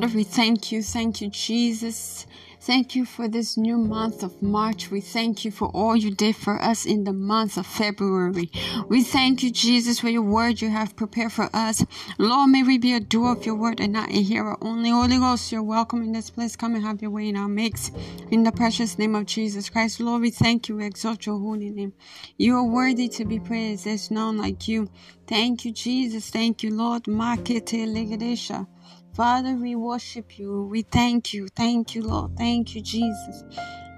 [0.00, 0.80] Father, we thank you.
[0.80, 2.24] Thank you, Jesus.
[2.60, 4.92] Thank you for this new month of March.
[4.92, 8.48] We thank you for all you did for us in the month of February.
[8.88, 11.84] We thank you, Jesus, for your word you have prepared for us.
[12.16, 14.90] Lord, may we be a doer of your word and not a hearer only.
[14.90, 16.54] Holy Ghost, you're welcome in this place.
[16.54, 17.90] Come and have your way in our mix.
[18.30, 20.76] In the precious name of Jesus Christ, Lord, we thank you.
[20.76, 21.92] We exalt your holy name.
[22.36, 23.84] You are worthy to be praised.
[23.84, 24.90] There's none like you.
[25.26, 26.30] Thank you, Jesus.
[26.30, 27.04] Thank you, Lord.
[27.04, 28.68] Makete.
[29.18, 30.68] Father, we worship you.
[30.70, 31.48] We thank you.
[31.48, 32.36] Thank you, Lord.
[32.36, 33.42] Thank you, Jesus.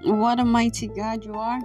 [0.03, 1.59] What a mighty God you are.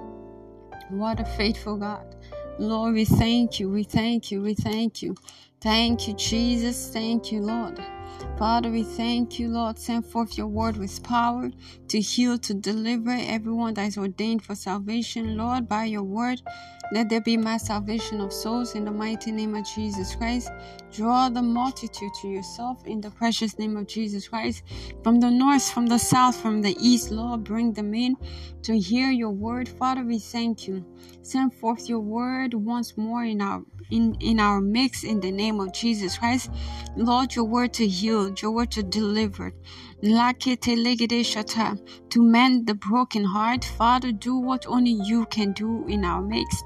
[0.91, 2.17] What a faithful God.
[2.59, 3.71] Lord, we thank you.
[3.71, 4.43] We thank you.
[4.43, 5.15] We thank you.
[5.63, 6.91] Thank you, Jesus.
[6.91, 7.81] Thank you, Lord.
[8.39, 9.79] Father, we thank you, Lord.
[9.79, 11.51] Send forth your word with power
[11.89, 15.37] to heal, to deliver everyone that is ordained for salvation.
[15.37, 16.43] Lord, by your word,
[16.93, 20.51] let there be my salvation of souls in the mighty name of Jesus Christ.
[20.93, 24.63] Draw the multitude to yourself in the precious name of Jesus Christ.
[25.03, 28.17] From the north, from the south, from the east, Lord, bring them in
[28.63, 29.69] to hear your word.
[29.69, 30.85] Father, we thank you.
[31.23, 35.61] Send forth your word once more in our in, in our mix in the name
[35.61, 36.51] of Jesus Christ.
[36.97, 39.53] Lord, your word to heal, your word to deliver.
[40.03, 40.13] To
[42.23, 43.65] mend the broken heart.
[43.65, 46.63] Father, do what only you can do in our mix.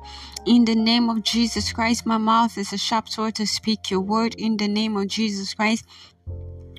[0.47, 4.01] In the name of Jesus Christ, my mouth is a sharp sword to speak your
[4.01, 4.35] word.
[4.37, 5.85] In the name of Jesus Christ,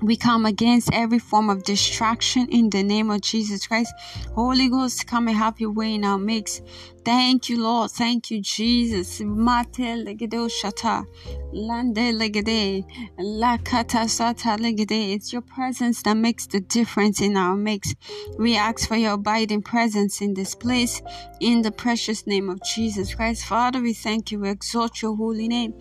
[0.01, 3.93] we come against every form of distraction in the name of Jesus Christ.
[4.33, 6.61] Holy Ghost, come and have your way in our mix.
[7.03, 7.89] Thank you, Lord.
[7.89, 9.21] Thank you, Jesus.
[9.21, 11.03] Mate legede shata.
[11.51, 12.85] Lande legede.
[13.19, 15.15] Lakata sata legede.
[15.15, 17.95] It's your presence that makes the difference in our mix.
[18.37, 21.01] We ask for your abiding presence in this place.
[21.39, 23.45] In the precious name of Jesus Christ.
[23.45, 24.41] Father, we thank you.
[24.41, 25.73] We exalt your holy name.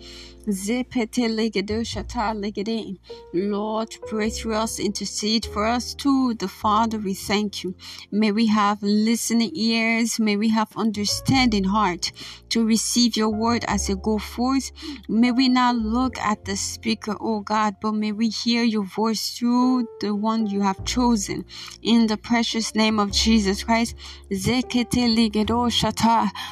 [0.47, 2.97] Zepete legede shata legede.
[3.31, 6.33] Lord, pray through us, intercede for us too.
[6.33, 7.75] The Father, we thank you.
[8.11, 10.19] May we have listening ears.
[10.19, 12.11] May we have understanding understanding heart
[12.49, 14.71] to receive your word as it go forth.
[15.09, 19.37] May we not look at the speaker, oh God, but may we hear your voice
[19.37, 21.43] through the one you have chosen.
[21.81, 23.95] In the precious name of Jesus Christ.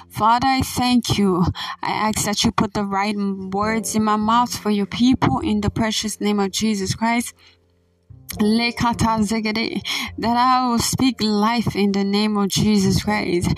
[0.09, 1.45] Father, I thank you.
[1.81, 5.61] I ask that you put the right words in my mouth for your people in
[5.61, 7.33] the precious name of Jesus Christ
[10.17, 13.49] that I will speak life in the name of Jesus Christ.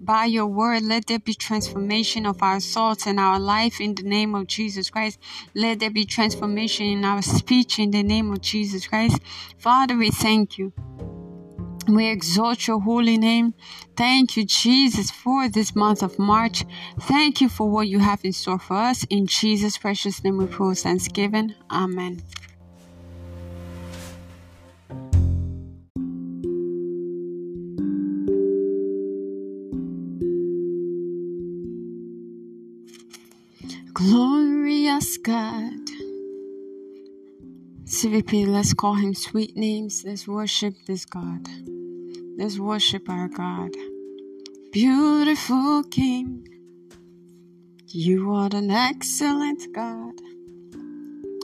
[0.00, 4.04] By your word, let there be transformation of our thoughts and our life in the
[4.04, 5.18] name of Jesus Christ.
[5.54, 9.20] Let there be transformation in our speech in the name of Jesus Christ.
[9.58, 10.72] Father, we thank you.
[11.86, 13.54] We exalt your holy name.
[13.96, 16.64] Thank you, Jesus, for this month of March.
[17.00, 19.04] Thank you for what you have in store for us.
[19.10, 21.54] In Jesus' precious name we pray thanksgiving.
[21.70, 22.22] Amen.
[33.92, 35.72] Glorious God.
[37.84, 40.02] CVP, let's call him sweet names.
[40.04, 41.48] Let's worship this God.
[42.36, 43.70] Let's worship our God.
[44.72, 46.48] Beautiful King,
[47.86, 50.14] you are an excellent God.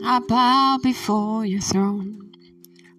[0.03, 2.33] I bow before your throne.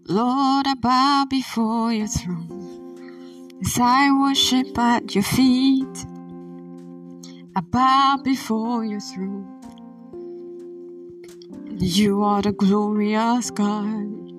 [0.08, 3.60] Lord, I bow before your throne.
[3.62, 6.06] As I worship at your feet,
[7.58, 9.48] I bow before your throne.
[11.78, 14.32] You are the glorious God,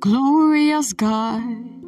[0.00, 1.81] glorious God.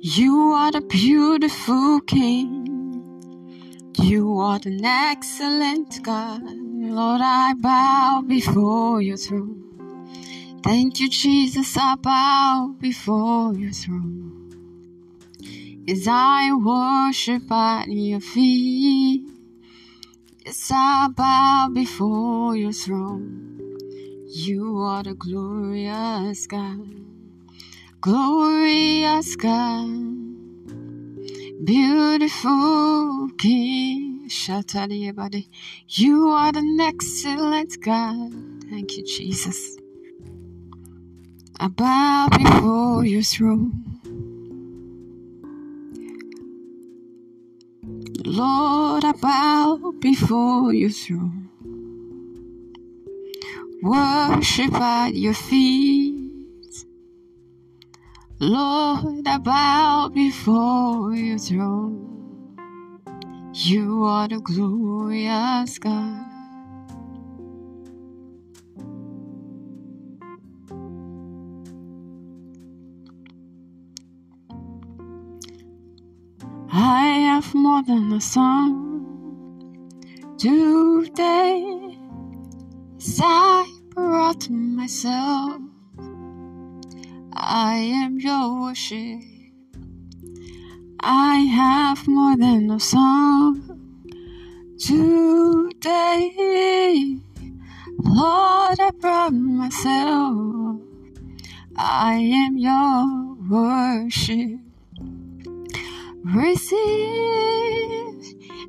[0.00, 3.02] You are the beautiful King.
[3.98, 6.42] You are an excellent God.
[6.44, 10.60] Lord, I bow before your throne.
[10.62, 11.76] Thank you, Jesus.
[11.76, 14.54] I bow before your throne.
[15.88, 19.28] As I worship at your feet.
[20.46, 23.58] Yes, I bow before your throne.
[24.28, 27.07] You are the glorious God
[28.00, 29.88] glorious God,
[31.64, 34.28] beautiful King.
[35.14, 35.48] body.
[35.88, 38.32] You are the excellent God.
[38.70, 39.76] Thank you, Jesus.
[41.58, 43.84] I bow before your throne.
[48.24, 51.48] Lord, I bow before your throne.
[53.82, 56.17] Worship at your feet.
[58.40, 62.56] Lord, I bow before your throne.
[63.52, 66.24] You are the glorious God.
[76.70, 79.74] I have more than a song
[80.38, 81.98] today.
[82.98, 85.60] As I brought myself.
[87.50, 89.22] I am your worship.
[91.00, 93.62] I have more than a song
[94.78, 96.28] today.
[98.00, 100.82] Lord, I brought myself.
[101.74, 104.60] I am your worship.
[106.26, 106.76] Receive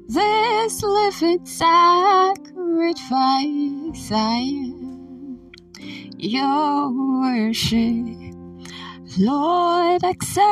[0.07, 2.39] this living sacrifice.
[4.09, 5.51] I am
[6.17, 8.18] your worship.
[9.17, 10.43] Lord, accept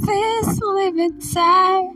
[0.00, 1.94] this living sacrifice.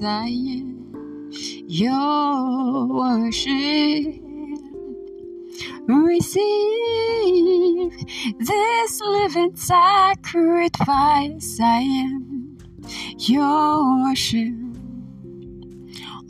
[0.00, 1.30] I am
[1.66, 4.22] your worship.
[5.88, 6.40] Receive
[8.38, 11.58] this living sacrifice.
[11.60, 12.58] I am
[13.18, 14.54] your worship.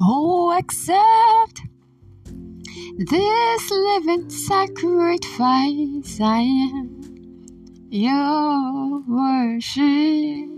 [0.01, 1.61] Oh, accept
[2.99, 6.19] this living sacrifice.
[6.19, 7.01] I am
[7.91, 10.51] your worship.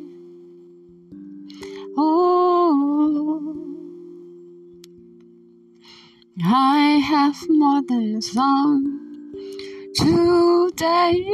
[1.96, 3.66] Oh,
[6.44, 9.00] I have more than a song
[9.96, 11.24] today.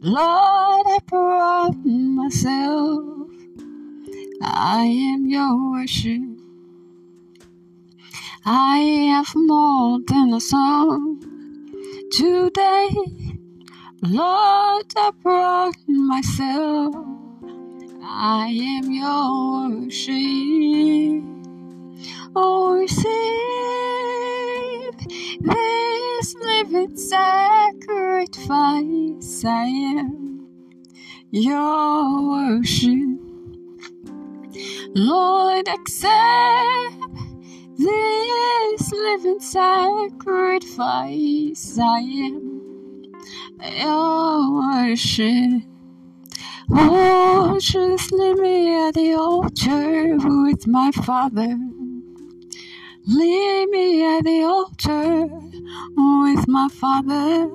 [0.00, 3.30] Lord, I brought myself.
[4.42, 6.33] I am your worship.
[8.46, 11.18] I have more than a song
[12.12, 12.90] today.
[14.02, 16.94] Lord, I brought myself.
[18.02, 21.24] I am your worship.
[22.36, 23.08] Oh, receive
[25.40, 28.34] this living sacrifice.
[29.46, 30.48] I am
[31.30, 33.20] your worship.
[34.94, 37.13] Lord, accept
[37.76, 39.78] this living sacrifice.
[41.78, 43.04] I am
[43.62, 45.62] your worship.
[46.70, 51.58] Oh, just leave me at the altar with my Father.
[53.06, 55.26] Leave me at the altar
[55.96, 57.50] with my Father.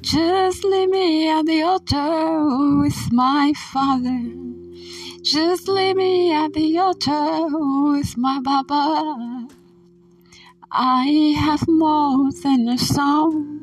[0.00, 4.47] Just leave me at the altar with my Father.
[5.30, 9.46] Just leave me at the altar with my Baba.
[10.72, 13.60] I have more than a song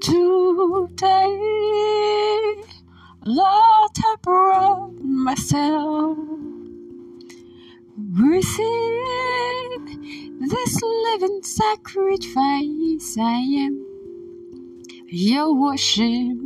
[0.00, 1.34] today.
[3.26, 6.16] Lord, I brought myself.
[8.14, 8.60] Receive
[10.38, 13.18] this living sacrifice.
[13.18, 13.84] I am
[15.08, 16.38] your worship.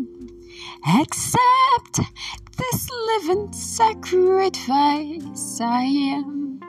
[0.88, 2.00] Accept
[2.62, 5.60] this living sacrifice.
[5.60, 5.82] I
[6.16, 6.60] am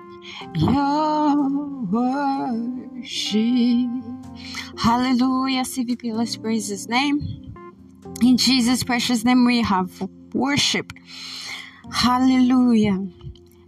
[0.56, 1.36] your
[1.92, 3.90] worship.
[4.78, 5.63] Hallelujah.
[5.63, 7.54] CVP, let's praise his name.
[8.22, 9.90] In Jesus' precious name, we have
[10.34, 10.92] worship.
[11.92, 13.07] Hallelujah.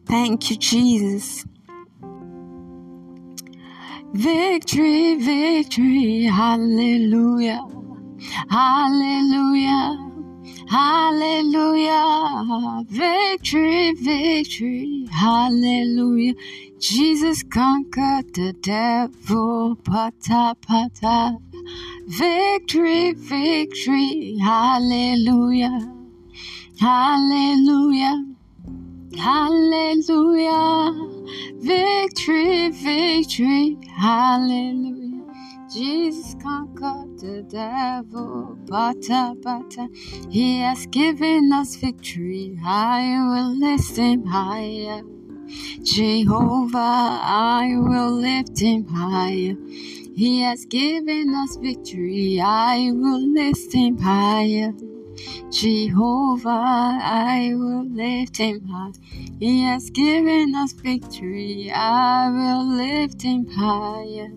[0.05, 1.45] Thank you, Jesus.
[4.13, 7.59] Victory, victory, hallelujah,
[8.49, 10.04] hallelujah,
[10.69, 12.43] hallelujah.
[12.89, 16.33] Victory, victory, hallelujah.
[16.79, 21.37] Jesus conquered the devil, pata pata.
[22.07, 25.91] Victory, victory, hallelujah,
[26.79, 28.35] hallelujah.
[29.17, 30.91] Hallelujah.
[31.61, 33.77] Victory, victory.
[33.97, 34.94] Hallelujah.
[35.75, 38.55] Jesus conquered the devil.
[38.65, 39.81] Bata, uh, bata.
[39.81, 39.87] Uh,
[40.29, 42.57] he has given us victory.
[42.65, 45.01] I will lift him higher.
[45.83, 49.57] Jehovah, I will lift him higher.
[50.15, 52.39] He has given us victory.
[52.39, 54.71] I will lift him higher.
[55.51, 58.93] Jehovah, I will lift him high.
[59.39, 61.69] He has given us victory.
[61.69, 64.29] I will lift him higher.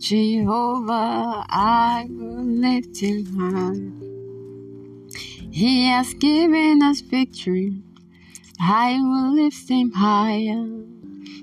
[0.00, 3.92] Jehovah, I will lift him high.
[5.50, 7.82] He has given us victory.
[8.58, 10.86] I will lift him higher.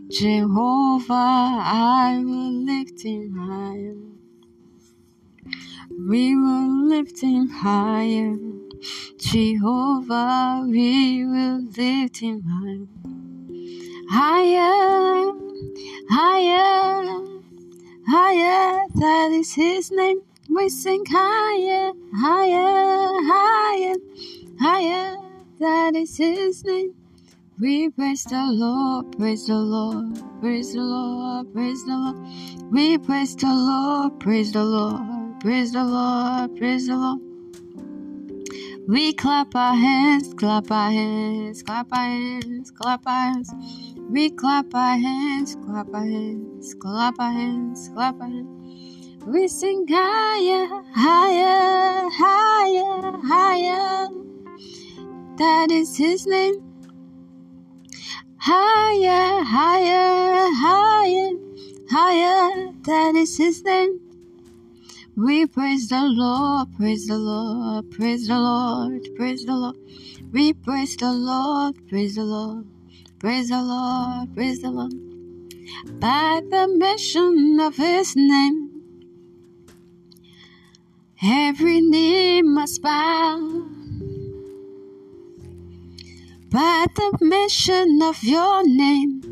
[0.10, 3.96] Jehovah, I will lift him higher.
[6.10, 8.38] We will lift him higher.
[9.20, 12.88] Jehovah, we will lift him higher.
[14.10, 15.32] Higher,
[16.10, 17.38] higher,
[18.08, 20.22] higher, that is his name.
[20.50, 23.96] We sing higher, higher, higher,
[24.60, 25.18] higher,
[25.60, 26.94] that is his name.
[27.60, 32.72] We praise the Lord, praise the Lord, praise the Lord, praise the Lord.
[32.72, 37.26] We praise the Lord, praise the Lord, praise the Lord, praise the Lord.
[38.88, 43.51] We clap our hands, clap our hands, clap our hands, clap our hands.
[44.10, 49.25] We clap our hands, clap our hands, clap our hands, clap our hands.
[49.25, 54.08] We sing higher, higher, higher, higher.
[55.38, 56.67] That is his name
[58.48, 61.32] higher, higher, higher,
[61.89, 62.72] higher.
[62.84, 64.07] That is His name.
[65.18, 69.76] We praise the Lord, praise the Lord, praise the Lord, praise the Lord.
[70.32, 72.68] We praise the Lord, praise the Lord,
[73.18, 74.94] praise the Lord, praise the Lord.
[76.00, 78.84] By the mention of His name,
[81.24, 83.40] every knee must bow
[86.52, 89.24] by the mention of your name,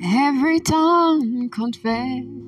[0.00, 2.45] every tongue confess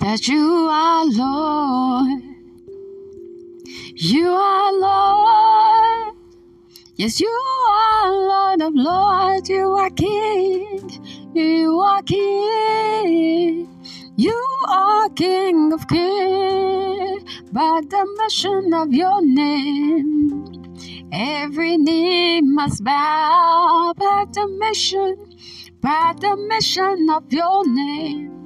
[0.00, 2.22] that you are Lord.
[3.96, 6.16] You are Lord.
[6.96, 7.28] Yes, you
[7.68, 9.48] are Lord of Lords.
[9.50, 10.90] You are King.
[11.34, 13.68] You are King.
[14.16, 17.22] You are King of Kings.
[17.52, 20.46] By the mention of your name.
[21.12, 25.16] Every knee must bow by the mission,
[25.82, 28.39] by the mission of your name.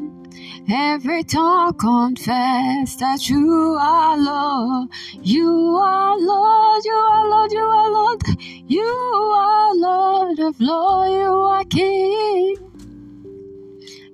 [0.66, 4.88] Every tongue confess that you are Lord.
[5.20, 8.22] You are Lord, you are Lord, you are Lord.
[8.66, 12.56] You are Lord of Lord, you are King.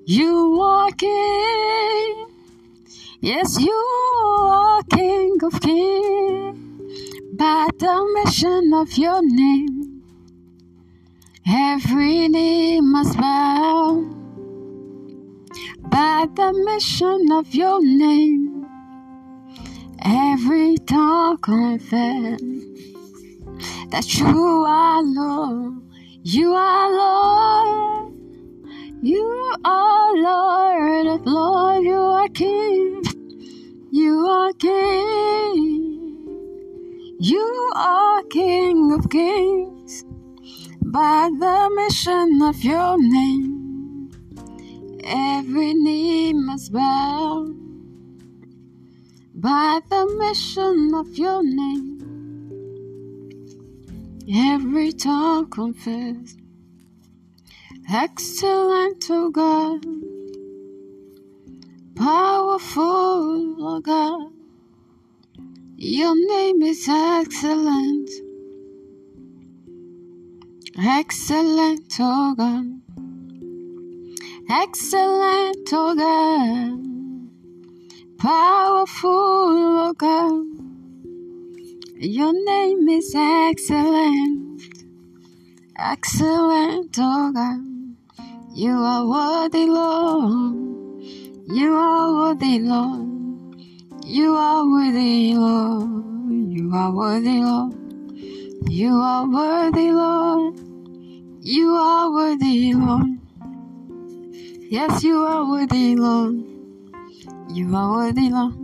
[0.07, 2.27] You are King.
[3.21, 6.59] Yes, you are King of Kings
[7.35, 10.03] by the mention of your name.
[11.47, 14.20] Every knee must bow
[15.91, 18.67] by the mission of your name.
[20.03, 22.41] Every tongue confess
[23.91, 25.83] that you are Lord.
[26.23, 28.15] You are Lord.
[29.03, 31.85] You are Lord of Lord.
[31.85, 33.03] You are King.
[33.91, 35.91] You are King.
[37.19, 40.05] You are King of Kings
[40.85, 43.60] by the mission of your name.
[45.13, 47.53] Every knee must bow
[49.35, 51.99] by the mission of your name.
[54.33, 56.37] Every tongue confess,
[57.93, 59.85] excellent, O God,
[61.97, 64.33] powerful, O God.
[65.77, 68.11] Your name is excellent.
[70.79, 72.80] Excellent, O God.
[74.53, 76.75] Excellent, oh God.
[78.19, 80.45] Powerful, oh God.
[81.95, 84.61] Your name is excellent.
[85.79, 87.61] Excellent, oh God.
[88.53, 91.05] You are worthy, Lord.
[91.47, 93.07] You are worthy, Lord.
[94.05, 96.51] You are worthy, Lord.
[96.51, 97.75] You are worthy, Lord.
[98.69, 100.59] You are worthy, Lord.
[101.41, 103.10] You are worthy, Lord.
[104.71, 106.45] Yes, you are worthy, Lord.
[107.51, 108.55] You are worthy, Lord.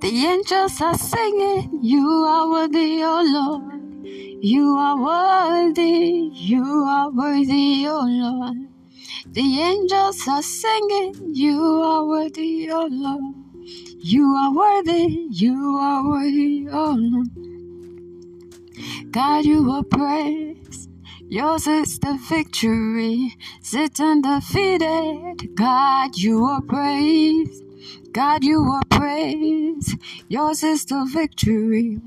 [0.00, 4.06] The angels are singing, You are worthy, O Lord.
[4.42, 8.56] You are worthy, you are worthy, O Lord.
[9.26, 13.34] The angels are singing, You are worthy, O Lord.
[14.00, 17.28] You are worthy, you are worthy, oh Lord.
[19.10, 20.57] God, you are praise.
[21.30, 23.36] Yours is the victory.
[23.60, 25.54] Sit undefeated.
[25.54, 27.62] God, you are praise.
[28.12, 29.94] God, you are praise.
[30.28, 31.98] Yours is the victory.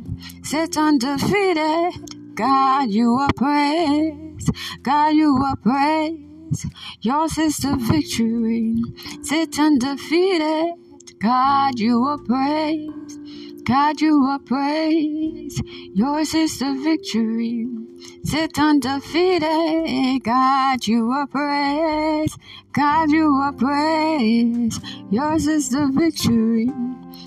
[0.41, 2.35] Sit undefeated.
[2.35, 4.49] God, you are praise.
[4.81, 6.65] God, you are praise.
[7.01, 8.81] Yours is the victory.
[9.21, 10.73] Sit undefeated.
[11.19, 13.19] God, you are praise.
[13.65, 15.61] God, you are praise.
[15.93, 17.67] Yours is the victory.
[18.23, 20.23] Sit undefeated.
[20.23, 22.37] God, you are praise.
[22.71, 24.79] God, you are praise.
[25.09, 26.69] Yours is the victory.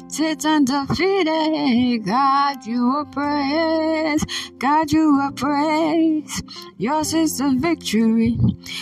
[0.09, 2.07] Sit undefeated.
[2.07, 4.25] God, you are praise.
[4.59, 6.43] God, you are praise.
[6.78, 8.38] Yours is the victory.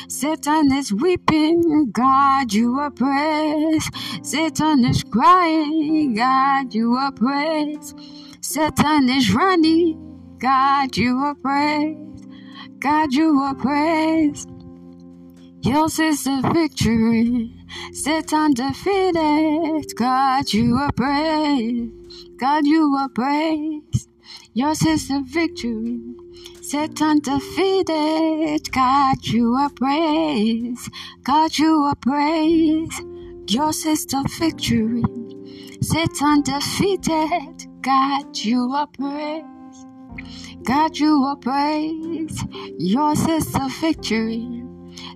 [0.09, 1.91] Satan is weeping.
[1.91, 3.89] God, you are praise.
[4.23, 6.15] Satan is crying.
[6.15, 7.95] God, you are praise.
[8.41, 10.12] Satan is running.
[10.43, 12.27] God, you are praised.
[12.81, 14.51] God, you are praised.
[15.61, 17.55] Yours is the victory.
[17.93, 19.95] Satan defeated.
[19.95, 21.93] God, you are praised.
[22.41, 24.09] God, you are praised.
[24.53, 26.01] Yours is the victory.
[26.61, 28.69] Satan defeated.
[28.73, 30.91] God, you are praised.
[31.23, 33.01] God, you are praised.
[33.47, 35.05] Yours is the victory.
[35.83, 37.69] Satan defeated.
[37.81, 39.52] God, you are praised.
[40.65, 42.45] God, you will praise.
[42.79, 44.63] Yours is the victory.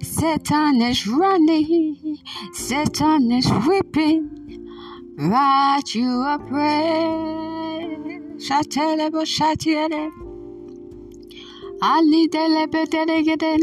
[0.02, 2.18] Satan is running.
[2.52, 4.30] Satan is weeping.
[5.18, 7.96] Right, you are praise.
[8.46, 10.10] Shatele bo shatiele.
[11.82, 13.60] Ali dele bedele geden.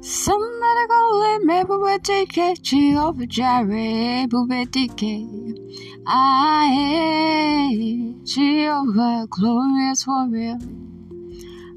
[0.00, 2.62] Somebody go and maybe we'll take it.
[2.62, 5.61] Jehovah Jireh, bubetike.
[6.04, 10.58] I am Jehovah, glorious warrior,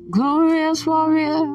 [0.10, 1.46] glorious warrior,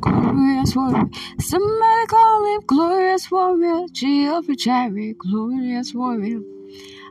[0.00, 1.08] glorious warrior.
[1.38, 6.40] Somebody call him glorious warrior, Jehovah Jireh, glorious warrior.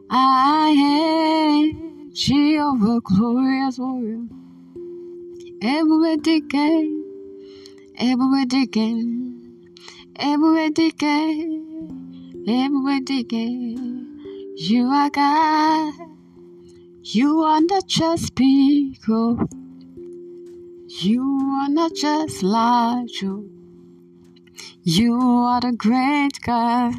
[0.09, 4.25] I am Jehovah, glorious warrior.
[5.61, 6.93] Everywhere decay,
[7.97, 9.05] everywhere decay,
[10.17, 11.61] everywhere decay,
[12.45, 13.92] everywhere decay.
[14.55, 15.93] You are God.
[17.01, 19.39] You are not just people.
[20.87, 21.23] You
[21.59, 23.23] are not just large.
[24.83, 26.93] You are the great God.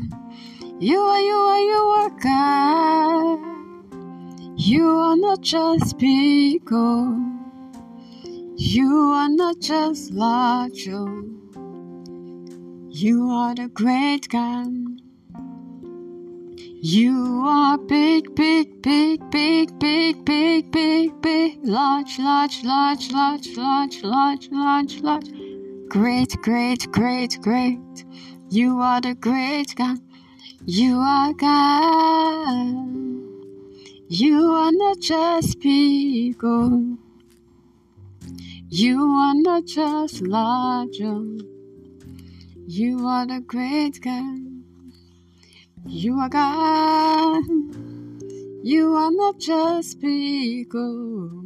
[0.80, 3.38] You are, you are, you are God.
[4.56, 7.16] You are not just people.
[8.56, 10.86] You are not just large.
[12.90, 14.83] You are the great God.
[16.86, 24.02] You are big, big, big, big, big, big, big, big, large, large, large, large, large,
[24.02, 25.30] large, large, large.
[25.88, 28.04] Great, great, great, great.
[28.50, 29.96] You are the great God.
[30.66, 32.76] You are God.
[34.08, 36.98] You are not just people.
[38.68, 40.98] You are not just large.
[42.66, 44.43] You are the great God.
[45.86, 47.44] You are God.
[48.62, 51.44] You are not just people.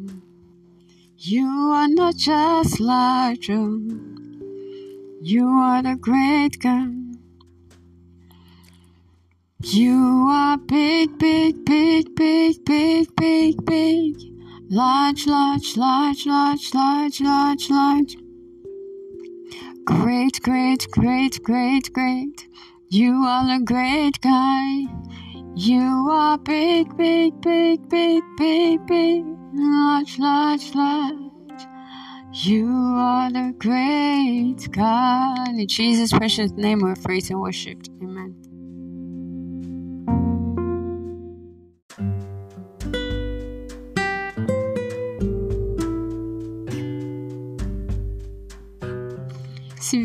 [1.17, 3.49] You are not just large.
[3.49, 3.99] You
[5.49, 6.95] are the great God.
[9.65, 14.17] You are big, big, big, big, big, big, big.
[14.71, 18.17] Large, large, large, large, large, large, large.
[19.85, 22.48] Great, great, great, great, great.
[22.91, 24.85] You are a great guy.
[25.55, 31.67] You are big, big, big, big, big, big, large, large, large.
[32.33, 35.49] You are the great God.
[35.49, 37.91] In Jesus' precious name, we're praised and worshipped.
[38.03, 38.48] Amen.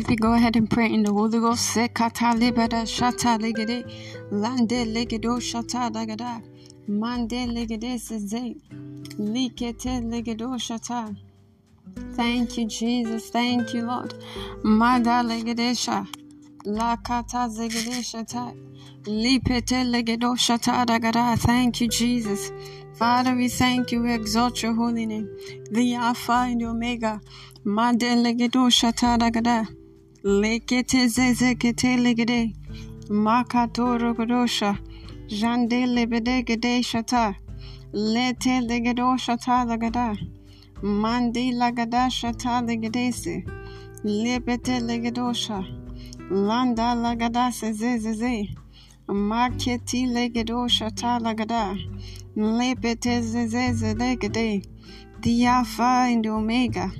[0.06, 1.74] They go ahead and pray in the Holy Ghost.
[1.74, 3.90] Sekata libada shata legede.
[4.30, 6.42] Lande legedo shata dagada.
[6.86, 8.54] Mande legede seze.
[9.18, 11.16] Likete legedo shata.
[12.14, 13.30] Thank you, Jesus.
[13.30, 14.12] Thank you, Lord.
[14.62, 16.06] Mada legedesha.
[16.66, 18.54] Lakata zegedeshata.
[19.04, 21.38] Lipete legedo shata dagada.
[21.38, 22.52] Thank you, Jesus.
[22.92, 24.02] Father, we thank you.
[24.02, 25.30] We exalt your holy name.
[25.70, 27.22] The Alpha and the Omega.
[27.64, 29.66] Made legedo shata dagada.
[30.24, 32.54] Lekete zezekete legede.
[33.10, 34.78] Makato rogodosha.
[35.28, 37.36] Jande lebede gede shata.
[37.92, 40.16] Lete legedo shata lagada.
[40.80, 43.44] Mandi lagada shata legedese.
[44.02, 45.62] Lepete legedosha.
[46.30, 48.48] Landa lagada sezezeze.
[49.06, 51.76] Maketi legedo shata lagada.
[52.34, 54.64] Lepete zezeze legede.
[55.20, 56.90] The Alpha and Omega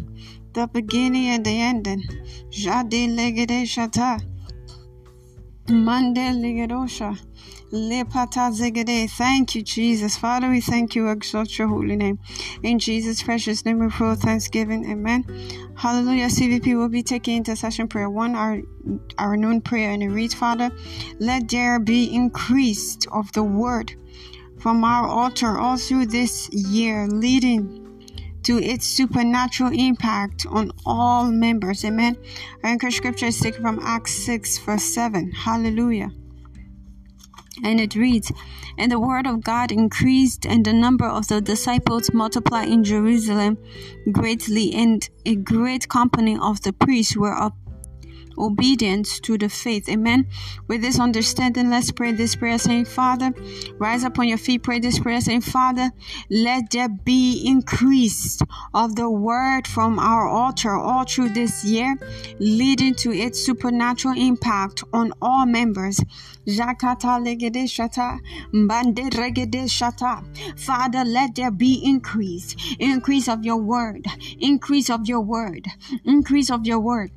[0.55, 2.03] the beginning and the ending.
[2.51, 4.23] Jade legede shata.
[5.69, 7.19] Mande legedosha.
[9.09, 10.17] Thank you, Jesus.
[10.17, 11.09] Father, we thank you.
[11.09, 12.21] Exalt your holy name.
[12.63, 14.89] In Jesus' precious name, we pray thanksgiving.
[14.93, 15.25] Amen.
[15.75, 16.27] Hallelujah.
[16.27, 18.61] CVP will be taking intercession prayer one, our
[19.19, 20.71] our noon prayer, and it reads, Father,
[21.19, 23.93] let there be increased of the word
[24.61, 27.84] from our altar all through this year, leading
[28.45, 31.85] to its supernatural impact on all members.
[31.85, 32.17] Amen.
[32.63, 35.33] Our anchor scripture is taken from Acts 6, verse 7.
[35.33, 36.11] Hallelujah.
[37.63, 38.33] And it reads,
[38.77, 43.59] And the word of God increased, and the number of the disciples multiplied in Jerusalem
[44.11, 47.57] greatly, and a great company of the priests were up
[48.39, 49.89] obedience to the faith.
[49.89, 50.27] Amen.
[50.69, 53.33] With this understanding, let's pray this prayer saying, Father,
[53.79, 55.91] rise up on your feet, pray this prayer saying, Father,
[56.31, 58.41] let there be increase
[58.73, 61.97] of the word from our altar all through this year,
[62.39, 66.01] leading to its supernatural impact on all members.
[70.57, 74.05] Father, let there be increase, increase of your word,
[74.39, 75.67] increase of your word,
[76.05, 77.11] increase of your word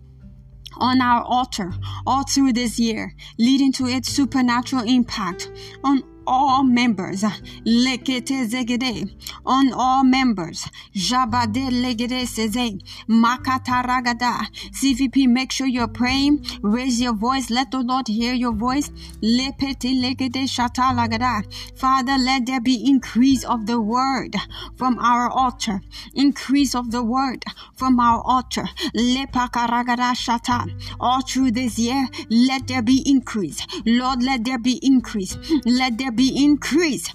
[0.79, 1.73] on our altar
[2.05, 5.49] all through this year, leading to its supernatural impact
[5.83, 7.23] on all members.
[7.65, 9.09] Lekete zegede
[9.45, 10.67] on all members.
[10.93, 14.47] Jabade legede seze makataragada.
[14.71, 16.45] CVP, make sure you're praying.
[16.61, 17.49] Raise your voice.
[17.49, 18.89] Let the Lord hear your voice.
[19.23, 21.43] Lepete legede shatalagada.
[21.77, 24.35] Father, let there be increase of the word
[24.75, 25.81] from our altar.
[26.13, 27.43] Increase of the word
[27.75, 28.65] from our altar.
[28.95, 30.69] Lepakaragada shata.
[30.99, 33.65] All through this year, let there be increase.
[33.85, 35.37] Lord, let there be increase.
[35.65, 37.13] Let there be increased.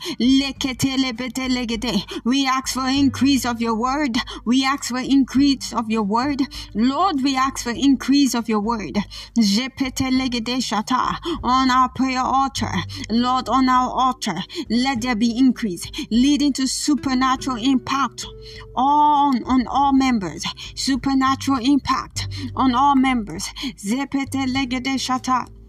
[2.25, 4.17] We ask for increase of your word.
[4.47, 6.43] We ask for increase of your word.
[6.73, 8.99] Lord, we ask for increase of your word.
[11.43, 12.73] On our prayer altar.
[13.11, 14.37] Lord, on our altar,
[14.71, 18.25] let there be increase, leading to supernatural impact
[18.77, 20.45] on, on all members.
[20.77, 23.49] Supernatural impact on all members.
[23.77, 25.62] Zepete legede shata.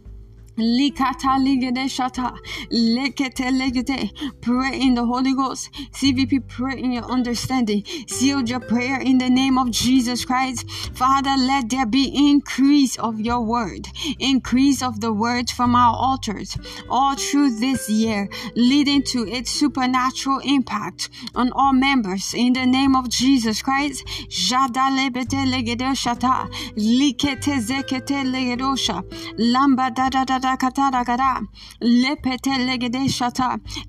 [0.58, 2.38] Likata ligede shata.
[2.72, 4.12] Lekete.
[4.42, 5.70] Pray in the Holy Ghost.
[5.92, 7.84] CVP, pray in your understanding.
[8.08, 10.70] Seal your prayer in the name of Jesus Christ.
[10.94, 13.88] Father, let there be increase of your word.
[14.20, 16.58] Increase of the word from our altars
[16.90, 22.96] all through this year, leading to its supernatural impact on all members in the name
[22.96, 24.06] of Jesus Christ.
[24.30, 26.48] Jada lebete legede shata.
[26.76, 29.04] Likete zekete legedosha.
[29.40, 30.40] Lamba da da da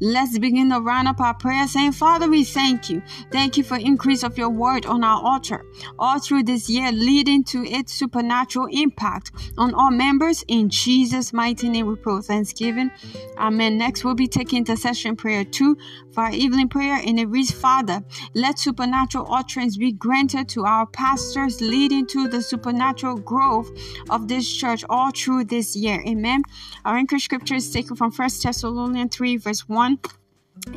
[0.00, 3.02] Let's begin to round up our prayer saying, Father, we thank you.
[3.32, 5.64] Thank you for increase of your word on our altar
[5.98, 10.44] all through this year, leading to its supernatural impact on all members.
[10.48, 12.90] In Jesus' mighty name, we pray thanksgiving.
[13.36, 13.76] Amen.
[13.76, 15.76] Next, we'll be taking intercession prayer two
[16.12, 18.02] for our evening prayer, and it reads, Father,
[18.34, 23.70] let supernatural utterance be granted to our pastors, leading to the supernatural growth
[24.10, 26.02] of this church all through this year.
[26.06, 26.43] Amen.
[26.85, 29.98] Our anchor scripture is taken from 1 Thessalonians 3, verse 1,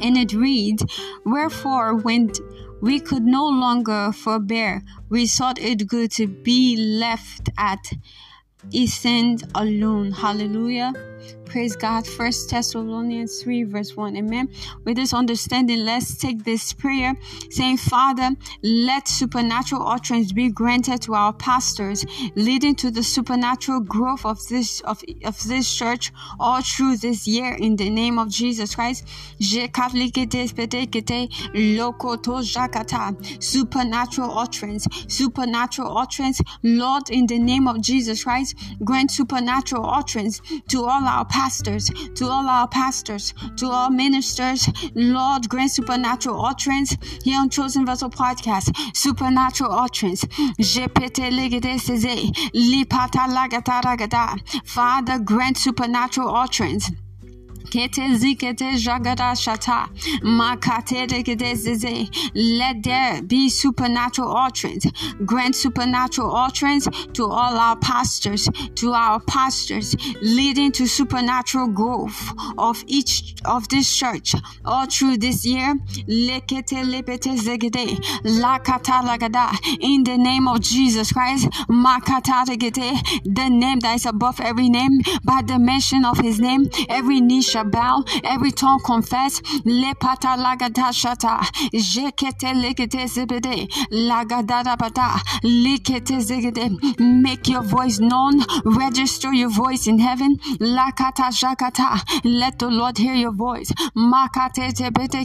[0.02, 0.84] and it reads,
[1.26, 2.32] Wherefore, when
[2.82, 7.92] we could no longer forbear, we thought it good to be left at
[8.74, 10.12] Athens alone.
[10.12, 10.94] Hallelujah.
[11.46, 12.06] Praise God.
[12.06, 14.18] First Thessalonians 3, verse 1.
[14.18, 14.50] Amen.
[14.84, 17.16] With this understanding, let's take this prayer
[17.50, 18.32] saying, Father,
[18.64, 24.82] let supernatural utterance be granted to our pastors, leading to the supernatural growth of this
[24.82, 29.08] of, of this church all through this year in the name of Jesus Christ.
[33.40, 40.86] Supernatural utterance, supernatural utterance, Lord, in the name of Jesus Christ, grant supernatural utterance to
[40.86, 44.70] all our pastors, to all our pastors, to all ministers.
[44.96, 48.76] Lord, grant supernatural utterance here on Chosen Vessel Podcast.
[48.96, 50.26] Supernatural utterance.
[54.66, 56.92] Father, grant supernatural utterance.
[57.70, 59.90] Kete zikete jagada shata.
[60.22, 61.08] Makate.
[62.36, 64.86] Let there be supernatural utterance.
[65.26, 72.84] Grant supernatural utterance to all our pastors, to our pastors, leading to supernatural growth of
[72.88, 74.34] each of this church
[74.66, 75.76] all through this year.
[76.08, 77.98] Lekete lepete zegede.
[78.24, 79.52] Lakata lagada.
[79.82, 81.50] In the name of Jesus Christ.
[81.70, 82.46] Makata
[83.26, 85.02] The name that is above every name.
[85.24, 89.42] By the mention of his name, every knee bow, every tongue confess.
[89.66, 91.40] Lepata lagada shata,
[91.74, 97.00] jekete legete zebede, lagadada bada, likete zegede.
[97.00, 100.38] Make your voice known, register your voice in heaven.
[100.60, 103.72] Lakata jakata, let the Lord hear your voice.
[103.96, 105.18] Makate tebete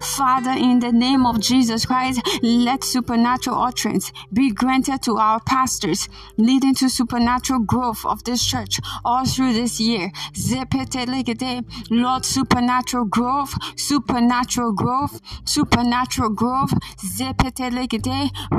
[0.00, 6.08] Father, in the name of Jesus Christ, let supernatural utterance be granted to our pastors,
[6.36, 10.10] leading to supernatural growth of this church all through this year.
[10.32, 16.72] Zepete legede, Lord, supernatural growth, supernatural growth, supernatural growth.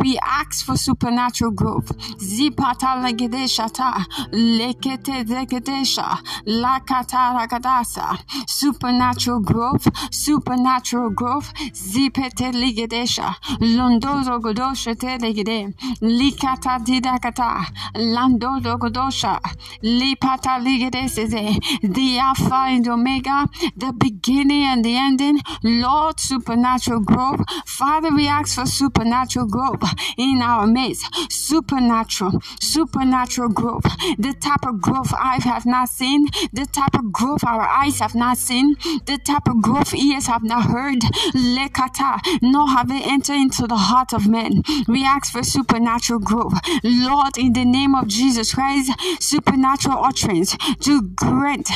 [0.02, 1.92] We ask for supernatural growth.
[2.18, 8.20] Zipata legede shata, lekete zegedesha, lakata ragadasa.
[8.48, 11.54] Supernatural growth, supernatural growth.
[11.74, 17.66] Zipete legedesha, londozo godosha te legede, likata didakata,
[17.96, 19.40] landozo godosha,
[19.84, 25.40] lipata legede seze, the Alpha oh and Omega, the beginning and the ending.
[25.64, 27.42] Lord, supernatural growth.
[27.66, 29.84] Father, we ask for supernatural growth
[30.18, 31.06] in our midst.
[31.32, 33.86] Supernatural, supernatural growth.
[34.18, 38.16] The type of growth I have not seen, the type of growth our eyes have
[38.16, 41.02] not seen, the type of growth ears have not heard.
[41.36, 44.64] Lekata, nor have they entered into the heart of men.
[44.88, 46.60] We ask for supernatural growth.
[46.84, 51.70] Lord, in the name of Jesus Christ, supernatural utterance to grant,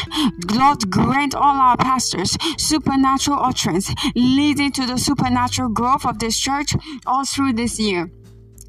[0.52, 6.74] Lord, grant all our pastors supernatural utterance leading to the supernatural growth of this church
[7.06, 8.10] all through this year.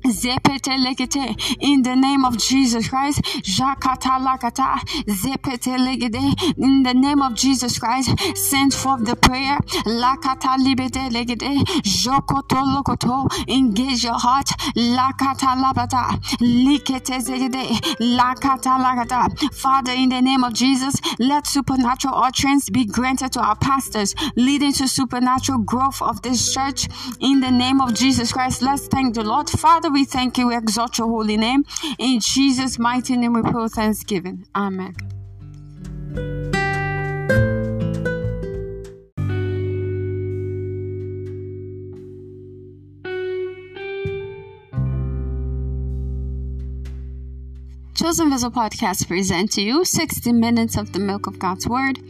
[0.07, 3.23] Zepete legete in the name of Jesus Christ.
[3.43, 8.11] Jakata lakata zepete legede in the name of Jesus Christ.
[8.37, 9.59] Send forth the prayer.
[9.87, 13.29] Lakata libete legede jokoto lokoto.
[13.49, 14.49] Engage your heart.
[14.77, 17.69] Lakata labata likete zegede
[18.01, 19.55] lakata lakata.
[19.55, 24.73] Father, in the name of Jesus, let supernatural utterance be granted to our pastors, leading
[24.73, 26.89] to supernatural growth of this church.
[27.21, 29.49] In the name of Jesus Christ, let's thank the Lord.
[29.49, 30.49] Father, we thank you.
[30.49, 31.65] We exalt your holy name.
[31.99, 34.47] In Jesus' mighty name, we pray thanksgiving.
[34.55, 34.95] Amen.
[47.95, 52.01] Chosen Vessel Podcast present to you 60 minutes of the milk of God's Word,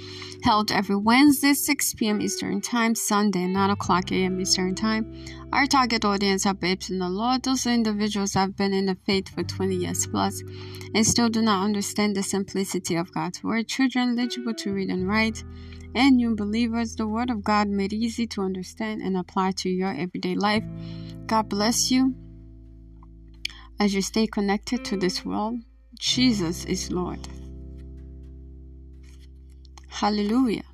[0.45, 2.21] held every Wednesday, 6 p.m.
[2.21, 4.40] Eastern Time, Sunday, 9 o'clock a.m.
[4.40, 5.12] Eastern Time.
[5.53, 7.42] Our target audience are babes in the Lord.
[7.42, 10.40] Those individuals have been in the faith for 20 years plus
[10.95, 13.66] and still do not understand the simplicity of God's Word.
[13.66, 15.42] Children eligible to read and write,
[15.97, 19.92] and new believers, the Word of God made easy to understand and apply to your
[19.92, 20.64] everyday life.
[21.27, 22.14] God bless you
[23.81, 25.59] as you stay connected to this world.
[26.03, 27.29] Jesus is Lord.
[29.88, 30.65] Hallelujah.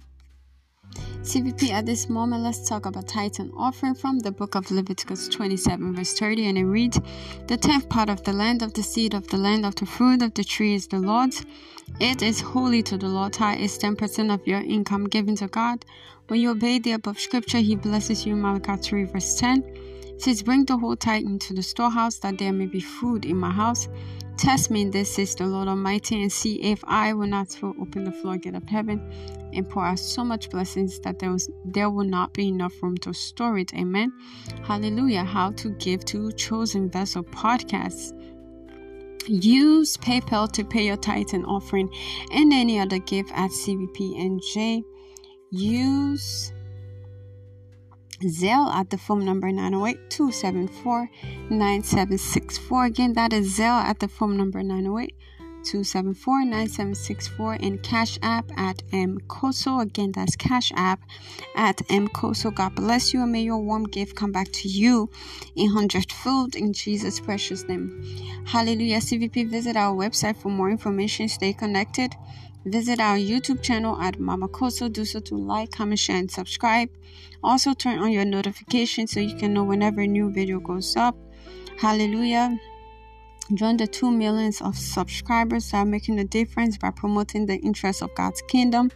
[1.21, 5.29] CVP, at this moment, let's talk about tithe and offering from the book of Leviticus
[5.29, 6.99] 27, verse 30, and it reads
[7.47, 10.23] The tenth part of the land, of the seed, of the land, of the fruit
[10.23, 11.45] of the tree is the Lord's.
[12.01, 13.35] It is holy to the Lord.
[13.35, 15.85] Tithe is 10% of your income given to God.
[16.29, 18.35] When you obey the above scripture, He blesses you.
[18.35, 19.88] Malachi 3, verse 10
[20.19, 23.51] says, Bring the whole tithe into the storehouse, that there may be food in my
[23.51, 23.89] house.
[24.37, 27.75] Test me in this, says the Lord Almighty, and see if I will not throw
[27.81, 29.01] open the floodgate of heaven
[29.53, 32.97] and pour out so much blessings that there was there will not be enough room
[32.99, 33.75] to store it.
[33.75, 34.13] Amen.
[34.63, 35.25] Hallelujah.
[35.25, 38.13] How to give to chosen vessel podcasts.
[39.27, 41.91] Use PayPal to pay your tithe and offering
[42.33, 44.83] and any other gift at CVP and J.
[45.51, 46.53] Use
[48.21, 51.09] Zelle at the phone number 908 274
[51.51, 52.85] 9764.
[52.85, 55.15] Again, that is Zelle at the phone number 908
[55.65, 59.83] 274 9764 and Cash App at MKOSO.
[59.83, 61.01] Again, that's Cash App
[61.57, 62.55] at MKOSO.
[62.55, 65.11] God bless you and may your warm gift come back to you
[65.57, 68.03] in hundredfold in Jesus' precious name.
[68.47, 68.99] Hallelujah.
[68.99, 71.29] CVP, visit our website for more information.
[71.29, 72.15] Stay connected.
[72.71, 74.93] Visit our YouTube channel at Mama Kosso.
[74.93, 76.91] Do so to like, comment, share, and subscribe.
[77.43, 81.17] Also, turn on your notifications so you can know whenever a new video goes up.
[81.79, 82.59] Hallelujah.
[83.55, 88.03] Join the 2 millions of subscribers that are making a difference by promoting the interests
[88.03, 88.91] of God's kingdom.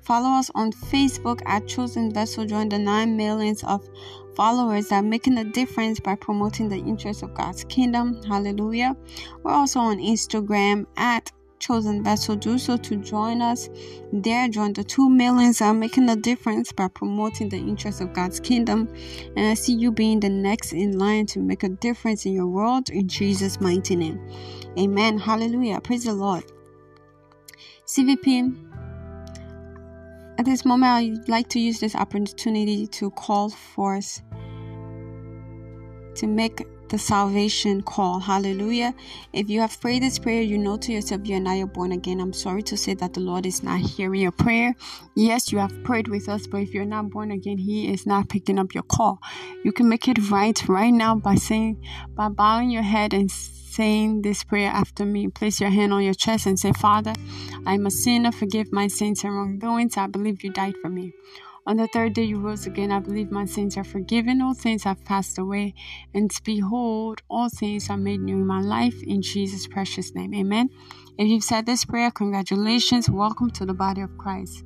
[0.00, 2.44] Follow us on Facebook at Chosen Vessel.
[2.44, 3.88] Join the 9 millions of
[4.34, 8.20] followers that are making a difference by promoting the interests of God's kingdom.
[8.24, 8.96] Hallelujah.
[9.44, 11.30] We're also on Instagram at
[11.62, 13.70] chosen vessel, do so to join us
[14.12, 14.48] there.
[14.48, 18.92] Join the two millions are making a difference by promoting the interests of God's kingdom.
[19.36, 22.48] And I see you being the next in line to make a difference in your
[22.48, 24.20] world in Jesus' mighty name.
[24.78, 25.18] Amen.
[25.18, 25.80] Hallelujah.
[25.80, 26.44] Praise the Lord.
[27.86, 28.68] CVP.
[30.38, 34.22] At this moment, I'd like to use this opportunity to call forth
[36.16, 38.20] to make the salvation call.
[38.20, 38.94] Hallelujah.
[39.32, 41.90] If you have prayed this prayer, you know to yourself you and I are born
[41.90, 42.20] again.
[42.20, 44.74] I'm sorry to say that the Lord is not hearing your prayer.
[45.16, 48.28] Yes, you have prayed with us, but if you're not born again, He is not
[48.28, 49.20] picking up your call.
[49.64, 51.82] You can make it right right now by saying,
[52.14, 55.28] by bowing your head and saying this prayer after me.
[55.28, 57.14] Place your hand on your chest and say, Father,
[57.64, 58.32] I'm a sinner.
[58.32, 59.96] Forgive my sins and wrongdoings.
[59.96, 61.14] I believe you died for me.
[61.64, 62.90] On the third day you rose again.
[62.90, 64.42] I believe my sins are forgiven.
[64.42, 65.74] All things have passed away.
[66.12, 69.00] And behold, all things are made new in my life.
[69.04, 70.34] In Jesus' precious name.
[70.34, 70.70] Amen.
[71.18, 73.08] If you've said this prayer, congratulations.
[73.08, 74.64] Welcome to the body of Christ.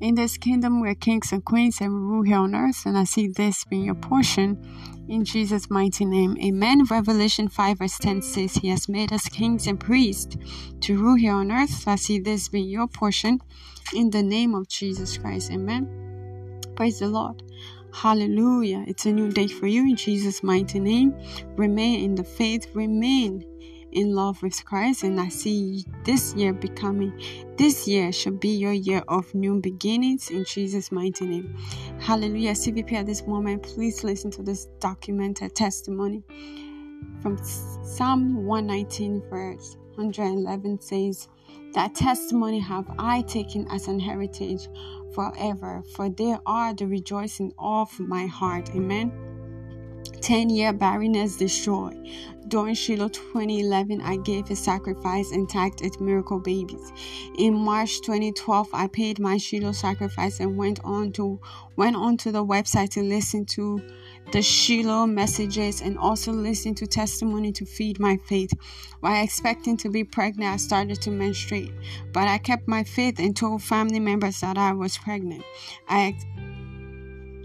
[0.00, 3.04] In this kingdom, we're kings and queens and we rule here on earth, and I
[3.04, 4.62] see this being your portion.
[5.08, 6.84] In Jesus' mighty name, amen.
[6.84, 10.36] Revelation 5, verse 10 says, He has made us kings and priests
[10.82, 11.88] to rule here on earth.
[11.88, 13.40] I see this being your portion.
[13.94, 16.05] In the name of Jesus Christ, amen.
[16.76, 17.42] Praise the Lord.
[17.94, 18.84] Hallelujah.
[18.86, 21.14] It's a new day for you in Jesus' mighty name.
[21.56, 23.44] Remain in the faith, remain
[23.92, 27.18] in love with Christ, and I see this year becoming,
[27.56, 31.56] this year should be your year of new beginnings in Jesus' mighty name.
[31.98, 32.52] Hallelujah.
[32.52, 36.22] CVP at this moment, please listen to this documented testimony
[37.22, 37.38] from
[37.82, 41.28] Psalm 119, verse 111 says,
[41.72, 44.68] That testimony have I taken as an heritage
[45.16, 48.68] forever, for they are the rejoicing of my heart.
[48.76, 49.10] Amen.
[50.20, 51.96] 10 year barrenness destroyed.
[52.48, 56.92] During Shiloh 2011, I gave a sacrifice and tagged at Miracle Babies.
[57.38, 61.40] In March 2012, I paid my Shiloh sacrifice and went on to
[61.76, 63.80] went onto the website to listen to
[64.32, 68.50] the Shiloh messages and also listen to testimony to feed my faith.
[69.00, 71.72] While expecting to be pregnant, I started to menstruate,
[72.12, 75.44] but I kept my faith and told family members that I was pregnant.
[75.88, 76.16] I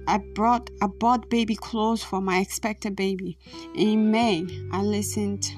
[0.08, 3.38] I brought I bought baby clothes for my expected baby.
[3.76, 5.54] In May, I listened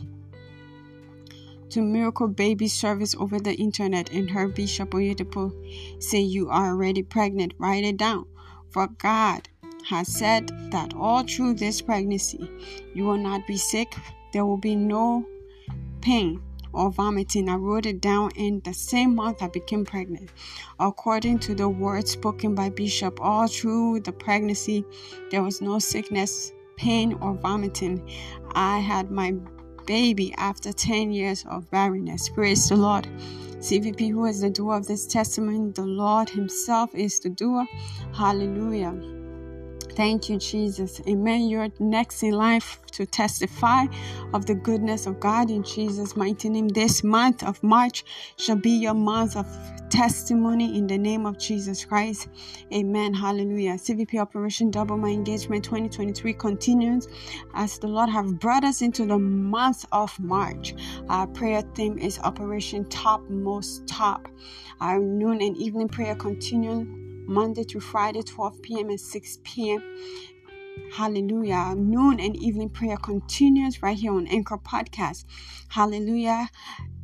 [1.69, 7.01] to Miracle Baby service over the internet and heard Bishop Oyedepo say you are already
[7.01, 7.53] pregnant.
[7.57, 8.27] Write it down.
[8.69, 9.49] For God
[9.88, 12.50] has said that all through this pregnancy
[12.93, 13.96] you will not be sick.
[14.32, 15.26] There will be no
[16.02, 16.41] pain
[16.74, 17.50] or vomiting.
[17.50, 20.30] I wrote it down in the same month I became pregnant.
[20.80, 24.84] According to the words spoken by Bishop, all through the pregnancy,
[25.32, 28.10] there was no sickness, pain, or vomiting.
[28.54, 29.36] I had my
[29.86, 32.30] baby after 10 years of barrenness.
[32.30, 33.08] Praise the Lord.
[33.60, 37.65] CVP, who is the doer of this testimony, the Lord Himself is the doer.
[38.13, 39.12] Hallelujah.
[39.95, 41.01] Thank you, Jesus.
[41.08, 41.47] Amen.
[41.49, 43.86] You're next in life to testify
[44.34, 46.67] of the goodness of God in Jesus' mighty name.
[46.67, 48.03] This month of March
[48.38, 49.47] shall be your month of
[49.89, 52.27] testimony in the name of Jesus Christ.
[52.73, 53.13] Amen.
[53.13, 53.73] Hallelujah.
[53.73, 57.08] CVP Operation Double My Engagement 2023 continues
[57.53, 60.73] as the Lord have brought us into the month of March.
[61.10, 64.27] Our prayer theme is Operation Top Most Top.
[64.82, 68.89] Our noon and evening prayer continues Monday to Friday, 12 p.m.
[68.89, 69.83] and 6 p.m.
[70.93, 71.73] Hallelujah.
[71.75, 75.25] Noon and evening prayer continues right here on Anchor Podcast.
[75.69, 76.49] Hallelujah.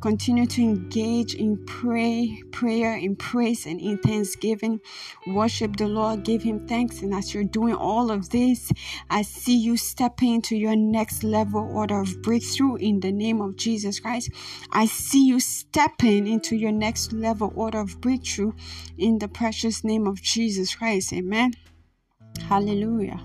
[0.00, 4.80] Continue to engage in pray, prayer, in praise, and in thanksgiving.
[5.26, 7.02] Worship the Lord, give Him thanks.
[7.02, 8.72] And as you're doing all of this,
[9.10, 13.56] I see you stepping into your next level order of breakthrough in the name of
[13.56, 14.30] Jesus Christ.
[14.72, 18.52] I see you stepping into your next level order of breakthrough
[18.96, 21.12] in the precious name of Jesus Christ.
[21.12, 21.52] Amen.
[22.48, 23.20] Hallelujah.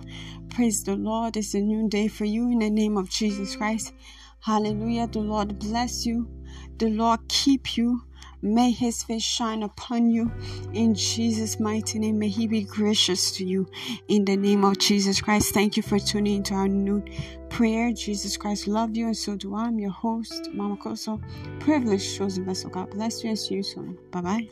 [0.56, 1.36] Praise the Lord.
[1.36, 3.91] It's a new day for you in the name of Jesus Christ.
[4.39, 5.06] Hallelujah.
[5.06, 6.30] The Lord bless you.
[6.78, 8.02] The Lord keep you.
[8.41, 10.32] May his face shine upon you
[10.72, 12.20] in Jesus' mighty name.
[12.20, 13.68] May he be gracious to you
[14.08, 15.54] in the name of Jesus Christ.
[15.54, 17.04] Thank you for tuning into our new
[17.50, 17.91] prayer.
[17.91, 19.65] Jesus Christ love you, and so do I.
[19.65, 21.22] I'm your host, Mama Kosso.
[21.60, 22.70] Privilege shows the vessel.
[22.70, 23.98] God bless you and see you soon.
[24.10, 24.50] Bye bye.